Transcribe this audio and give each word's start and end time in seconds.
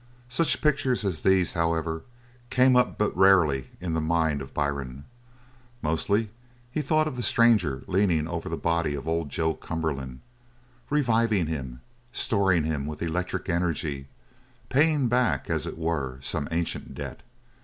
Such 0.29 0.63
pictures 0.63 1.05
as 1.05 1.21
these, 1.21 1.53
however, 1.53 2.01
came 2.49 2.75
up 2.75 2.97
but 2.97 3.15
rarely 3.15 3.67
in 3.79 3.93
the 3.93 4.01
mind 4.01 4.41
of 4.41 4.51
Byrne. 4.51 5.05
Mostly 5.83 6.31
he 6.71 6.81
thought 6.81 7.07
of 7.07 7.17
the 7.17 7.21
stranger 7.21 7.83
leaning 7.85 8.27
over 8.27 8.49
the 8.49 8.57
body 8.57 8.95
of 8.95 9.07
old 9.07 9.29
Joe 9.29 9.53
Cumberland, 9.53 10.21
reviving 10.89 11.45
him, 11.45 11.81
storing 12.11 12.63
him 12.63 12.87
with 12.87 13.03
electric 13.03 13.47
energy, 13.47 14.07
paying 14.69 15.07
back, 15.07 15.51
as 15.51 15.67
it 15.67 15.77
were, 15.77 16.17
some 16.19 16.47
ancient 16.51 16.95
debt. 16.95 17.21